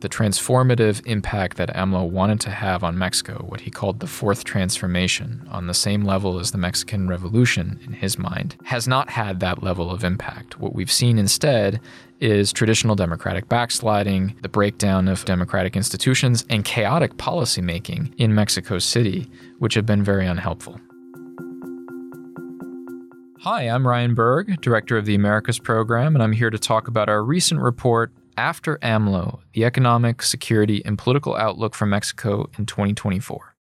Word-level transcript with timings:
the 0.00 0.08
transformative 0.08 1.04
impact 1.06 1.56
that 1.56 1.74
AMLO 1.74 2.08
wanted 2.08 2.40
to 2.40 2.50
have 2.50 2.84
on 2.84 2.96
Mexico, 2.96 3.44
what 3.48 3.62
he 3.62 3.70
called 3.70 3.98
the 3.98 4.06
fourth 4.06 4.44
transformation, 4.44 5.44
on 5.50 5.66
the 5.66 5.74
same 5.74 6.04
level 6.04 6.38
as 6.38 6.52
the 6.52 6.58
Mexican 6.58 7.08
Revolution 7.08 7.80
in 7.84 7.94
his 7.94 8.16
mind, 8.16 8.56
has 8.64 8.86
not 8.86 9.10
had 9.10 9.40
that 9.40 9.62
level 9.62 9.90
of 9.90 10.04
impact. 10.04 10.60
What 10.60 10.74
we've 10.74 10.92
seen 10.92 11.18
instead 11.18 11.80
is 12.20 12.52
traditional 12.52 12.94
democratic 12.94 13.48
backsliding, 13.48 14.36
the 14.42 14.48
breakdown 14.48 15.08
of 15.08 15.24
democratic 15.24 15.74
institutions, 15.74 16.44
and 16.48 16.64
chaotic 16.64 17.16
policymaking 17.16 18.12
in 18.18 18.34
Mexico 18.34 18.78
City, 18.78 19.28
which 19.58 19.74
have 19.74 19.86
been 19.86 20.04
very 20.04 20.26
unhelpful. 20.26 20.80
Hi, 23.40 23.62
I'm 23.62 23.86
Ryan 23.86 24.14
Berg, 24.14 24.60
Director 24.60 24.96
of 24.96 25.06
the 25.06 25.14
Americas 25.14 25.58
Program, 25.58 26.14
and 26.14 26.22
I'm 26.22 26.32
here 26.32 26.50
to 26.50 26.58
talk 26.58 26.86
about 26.86 27.08
our 27.08 27.22
recent 27.24 27.60
report 27.60 28.12
after 28.38 28.78
AMLO, 28.78 29.40
the 29.52 29.64
economic, 29.64 30.22
security, 30.22 30.80
and 30.84 30.96
political 30.96 31.34
outlook 31.34 31.74
for 31.74 31.86
Mexico 31.86 32.48
in 32.56 32.66
2024. 32.66 33.56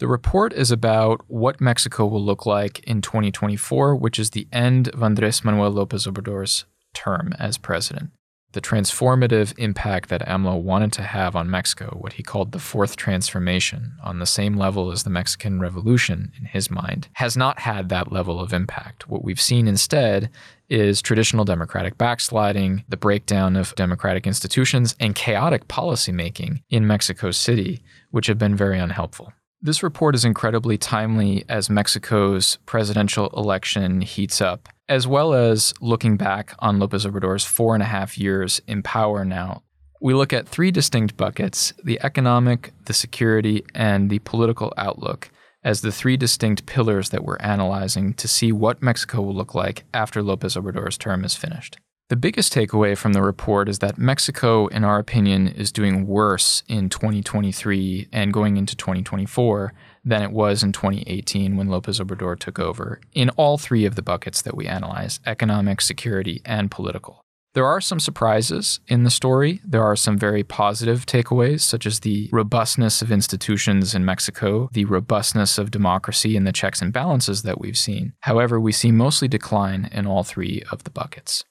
The 0.00 0.08
report 0.08 0.52
is 0.52 0.72
about 0.72 1.20
what 1.28 1.60
Mexico 1.60 2.04
will 2.04 2.24
look 2.24 2.44
like 2.44 2.80
in 2.80 3.00
2024, 3.00 3.94
which 3.94 4.18
is 4.18 4.30
the 4.30 4.48
end 4.52 4.88
of 4.88 5.04
Andres 5.04 5.44
Manuel 5.44 5.70
Lopez 5.70 6.06
Obrador's 6.06 6.64
term 6.94 7.32
as 7.38 7.58
president 7.58 8.10
the 8.52 8.60
transformative 8.60 9.52
impact 9.58 10.08
that 10.08 10.26
AMLO 10.26 10.60
wanted 10.60 10.92
to 10.94 11.02
have 11.02 11.36
on 11.36 11.50
Mexico, 11.50 11.96
what 12.00 12.14
he 12.14 12.22
called 12.22 12.52
the 12.52 12.58
fourth 12.58 12.96
transformation, 12.96 13.92
on 14.02 14.18
the 14.18 14.26
same 14.26 14.56
level 14.56 14.90
as 14.90 15.02
the 15.02 15.10
Mexican 15.10 15.60
Revolution 15.60 16.32
in 16.38 16.46
his 16.46 16.70
mind, 16.70 17.08
has 17.14 17.36
not 17.36 17.60
had 17.60 17.88
that 17.88 18.10
level 18.10 18.40
of 18.40 18.52
impact. 18.52 19.08
What 19.08 19.22
we've 19.22 19.40
seen 19.40 19.68
instead 19.68 20.30
is 20.68 21.02
traditional 21.02 21.44
democratic 21.44 21.98
backsliding, 21.98 22.84
the 22.88 22.96
breakdown 22.96 23.56
of 23.56 23.74
democratic 23.74 24.26
institutions, 24.26 24.94
and 24.98 25.14
chaotic 25.14 25.68
policymaking 25.68 26.62
in 26.70 26.86
Mexico 26.86 27.30
City, 27.30 27.82
which 28.10 28.26
have 28.26 28.38
been 28.38 28.56
very 28.56 28.78
unhelpful. 28.78 29.32
This 29.60 29.82
report 29.82 30.14
is 30.14 30.24
incredibly 30.24 30.78
timely 30.78 31.44
as 31.48 31.68
Mexico's 31.68 32.58
presidential 32.64 33.28
election 33.30 34.02
heats 34.02 34.40
up 34.40 34.68
as 34.88 35.06
well 35.06 35.34
as 35.34 35.74
looking 35.80 36.16
back 36.16 36.54
on 36.60 36.78
Lopez 36.78 37.04
Obrador's 37.04 37.44
four 37.44 37.74
and 37.74 37.82
a 37.82 37.86
half 37.86 38.16
years 38.16 38.60
in 38.66 38.82
power 38.82 39.24
now. 39.24 39.62
We 40.00 40.14
look 40.14 40.32
at 40.32 40.48
three 40.48 40.70
distinct 40.70 41.16
buckets 41.16 41.72
the 41.84 42.00
economic, 42.02 42.72
the 42.86 42.94
security, 42.94 43.64
and 43.74 44.08
the 44.08 44.20
political 44.20 44.72
outlook 44.76 45.30
as 45.64 45.80
the 45.80 45.92
three 45.92 46.16
distinct 46.16 46.66
pillars 46.66 47.10
that 47.10 47.24
we're 47.24 47.36
analyzing 47.38 48.14
to 48.14 48.28
see 48.28 48.52
what 48.52 48.82
Mexico 48.82 49.20
will 49.20 49.34
look 49.34 49.54
like 49.54 49.84
after 49.92 50.22
Lopez 50.22 50.54
Obrador's 50.54 50.96
term 50.96 51.24
is 51.24 51.34
finished. 51.34 51.78
The 52.08 52.16
biggest 52.16 52.54
takeaway 52.54 52.96
from 52.96 53.12
the 53.12 53.20
report 53.20 53.68
is 53.68 53.80
that 53.80 53.98
Mexico, 53.98 54.66
in 54.68 54.82
our 54.82 54.98
opinion, 54.98 55.46
is 55.46 55.70
doing 55.70 56.06
worse 56.06 56.62
in 56.66 56.88
2023 56.88 58.08
and 58.10 58.32
going 58.32 58.56
into 58.56 58.74
2024 58.74 59.74
than 60.06 60.22
it 60.22 60.32
was 60.32 60.62
in 60.62 60.72
2018 60.72 61.58
when 61.58 61.68
Lopez 61.68 62.00
Obrador 62.00 62.38
took 62.38 62.58
over 62.58 62.98
in 63.12 63.28
all 63.30 63.58
three 63.58 63.84
of 63.84 63.94
the 63.94 64.00
buckets 64.00 64.40
that 64.40 64.56
we 64.56 64.66
analyze 64.66 65.20
economic, 65.26 65.82
security, 65.82 66.40
and 66.46 66.70
political. 66.70 67.20
There 67.52 67.66
are 67.66 67.80
some 67.82 68.00
surprises 68.00 68.80
in 68.88 69.04
the 69.04 69.10
story. 69.10 69.60
There 69.62 69.84
are 69.84 69.96
some 69.96 70.16
very 70.16 70.42
positive 70.42 71.04
takeaways, 71.04 71.60
such 71.60 71.84
as 71.84 72.00
the 72.00 72.30
robustness 72.32 73.02
of 73.02 73.12
institutions 73.12 73.94
in 73.94 74.06
Mexico, 74.06 74.70
the 74.72 74.86
robustness 74.86 75.58
of 75.58 75.70
democracy, 75.70 76.38
and 76.38 76.46
the 76.46 76.52
checks 76.52 76.80
and 76.80 76.90
balances 76.90 77.42
that 77.42 77.60
we've 77.60 77.76
seen. 77.76 78.14
However, 78.20 78.58
we 78.58 78.72
see 78.72 78.92
mostly 78.92 79.28
decline 79.28 79.90
in 79.92 80.06
all 80.06 80.24
three 80.24 80.62
of 80.70 80.84
the 80.84 80.90
buckets. 80.90 81.44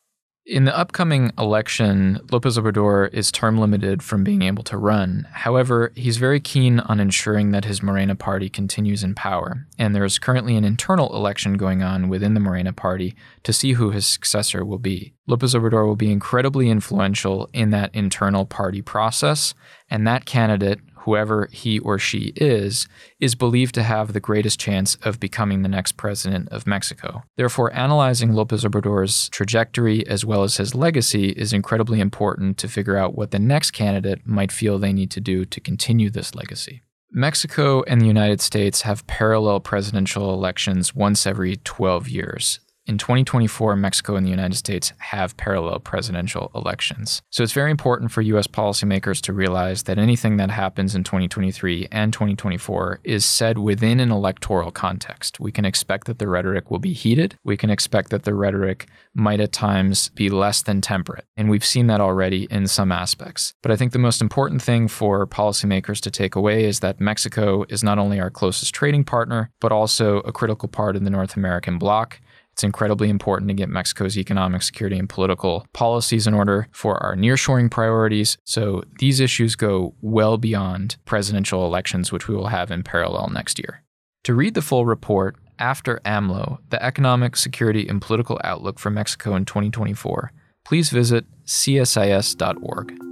In 0.47 0.63
the 0.63 0.77
upcoming 0.77 1.33
election, 1.37 2.21
Lopez 2.31 2.57
Obrador 2.57 3.13
is 3.13 3.33
term 3.33 3.57
limited 3.57 4.01
from 4.01 4.23
being 4.23 4.43
able 4.43 4.63
to 4.63 4.77
run. 4.77 5.27
However, 5.29 5.91
he's 5.93 6.15
very 6.15 6.39
keen 6.39 6.79
on 6.79 7.01
ensuring 7.01 7.51
that 7.51 7.65
his 7.65 7.83
Morena 7.83 8.15
party 8.15 8.47
continues 8.47 9.03
in 9.03 9.13
power, 9.13 9.67
and 9.77 9.93
there 9.93 10.05
is 10.05 10.17
currently 10.17 10.55
an 10.55 10.63
internal 10.63 11.13
election 11.13 11.55
going 11.55 11.83
on 11.83 12.07
within 12.07 12.33
the 12.33 12.39
Morena 12.39 12.71
party 12.71 13.13
to 13.43 13.52
see 13.52 13.73
who 13.73 13.91
his 13.91 14.05
successor 14.05 14.63
will 14.63 14.80
be. 14.80 15.13
Lopez 15.27 15.53
Obrador 15.53 15.86
will 15.86 15.97
be 15.97 16.13
incredibly 16.13 16.69
influential 16.69 17.49
in 17.52 17.71
that 17.71 17.93
internal 17.93 18.45
party 18.45 18.81
process, 18.81 19.53
and 19.89 20.07
that 20.07 20.25
candidate 20.25 20.80
whoever 21.07 21.47
he 21.53 21.79
or 21.79 21.97
she 21.97 22.33
is, 22.35 22.85
is 23.21 23.33
believed 23.33 23.73
to 23.73 23.81
have 23.81 24.11
the 24.11 24.19
greatest 24.19 24.59
chance 24.59 24.95
of 25.03 25.21
becoming 25.21 25.61
the 25.61 25.69
next 25.69 25.93
president 25.93 26.49
of 26.49 26.67
Mexico. 26.67 27.23
Therefore, 27.37 27.73
analyzing 27.73 28.33
Lopez 28.33 28.65
Obrador's 28.65 29.29
trajectory 29.29 30.05
as 30.05 30.25
well 30.25 30.43
as 30.43 30.57
his 30.57 30.75
legacy 30.75 31.29
is 31.29 31.53
incredibly 31.53 32.01
important 32.01 32.57
to 32.57 32.67
figure 32.67 32.97
out 32.97 33.15
what 33.15 33.31
the 33.31 33.39
next 33.39 33.71
candidate 33.71 34.27
might 34.27 34.51
feel 34.51 34.77
they 34.77 34.91
need 34.91 35.09
to 35.11 35.21
do 35.21 35.45
to 35.45 35.61
continue 35.61 36.09
this 36.09 36.35
legacy. 36.35 36.81
Mexico 37.09 37.83
and 37.83 38.01
the 38.01 38.05
United 38.05 38.41
States 38.41 38.81
have 38.81 39.07
parallel 39.07 39.61
presidential 39.61 40.33
elections 40.33 40.93
once 40.93 41.25
every 41.25 41.55
12 41.55 42.09
years 42.09 42.59
in 42.87 42.98
2024, 42.98 43.75
Mexico 43.75 44.15
and 44.15 44.25
the 44.25 44.31
United 44.31 44.55
States 44.55 44.93
have 44.99 45.36
parallel 45.36 45.80
presidential 45.80 46.49
elections. 46.55 47.21
So 47.31 47.43
it's 47.43 47.52
very 47.52 47.70
important 47.70 48.11
for 48.11 48.21
US 48.21 48.48
policymakers 48.48 49.21
to 49.23 49.33
realize 49.33 49.83
that 49.83 49.99
anything 49.99 50.37
that 50.37 50.49
happens 50.49 50.95
in 50.95 51.03
2023 51.03 51.89
and 51.92 52.14
2024 52.14 53.02
is 53.03 53.25
said 53.25 53.58
within 53.58 53.99
an 53.99 54.09
electoral 54.09 54.71
context. 54.71 55.37
We 55.39 55.52
can 55.52 55.65
expect 55.65 56.08
that 56.08 56.20
the 56.20 56.30
rhetoric 56.30 56.71
will 56.71 56.80
be 56.80 56.93
heated. 56.93 57.37
We 57.43 57.58
can 57.58 57.70
expect 57.70 58.09
that 58.11 58.23
the 58.23 58.33
rhetoric 58.33 58.87
might 59.14 59.42
at 59.42 59.52
times 59.52 60.09
be 60.09 60.30
less 60.30 60.61
than 60.61 60.80
temperate. 60.80 61.25
And 61.36 61.49
we've 61.49 61.65
seen 61.65 61.87
that 61.87 61.99
already 61.99 62.48
in 62.49 62.67
some 62.67 62.93
aspects. 62.93 63.54
But 63.61 63.71
I 63.71 63.75
think 63.75 63.92
the 63.92 63.99
most 63.99 64.21
important 64.21 64.61
thing 64.61 64.87
for 64.87 65.27
policymakers 65.27 65.99
to 66.02 66.11
take 66.11 66.36
away 66.36 66.64
is 66.64 66.80
that 66.80 67.02
Mexico 67.02 67.65
is 67.67 67.83
not 67.83 67.99
only 67.99 68.21
our 68.21 68.30
closest 68.30 68.73
trading 68.73 69.04
partner, 69.04 69.52
but 69.59 69.73
also 69.73 70.19
a 70.19 70.31
critical 70.31 70.69
part 70.69 70.95
of 70.95 71.04
the 71.04 71.09
North 71.09 71.36
American 71.36 71.77
bloc. 71.77 72.21
It's 72.57 72.63
incredibly 72.63 73.11
important 73.11 73.49
to 73.49 73.53
get 73.53 73.69
Mexico's 73.69 74.17
economic, 74.17 74.63
security, 74.63 74.97
and 74.97 75.07
political 75.07 75.67
policies 75.73 76.25
in 76.25 76.33
order 76.33 76.67
for 76.71 76.97
our 77.03 77.15
nearshoring 77.15 77.69
priorities. 77.69 78.39
So 78.45 78.81
these 78.97 79.19
issues 79.19 79.55
go 79.55 79.93
well 80.01 80.39
beyond 80.39 80.97
presidential 81.05 81.67
elections, 81.67 82.11
which 82.11 82.27
we 82.27 82.35
will 82.35 82.47
have 82.47 82.71
in 82.71 82.81
parallel 82.81 83.29
next 83.29 83.59
year. 83.59 83.83
To 84.23 84.33
read 84.33 84.55
the 84.55 84.63
full 84.63 84.87
report, 84.87 85.35
after 85.59 85.99
AMLO, 86.03 86.57
the 86.71 86.83
economic, 86.83 87.35
security, 87.35 87.87
and 87.87 88.01
political 88.01 88.41
outlook 88.43 88.79
for 88.79 88.89
Mexico 88.89 89.35
in 89.35 89.45
2024, 89.45 90.31
please 90.65 90.89
visit 90.89 91.25
csis.org. 91.45 93.06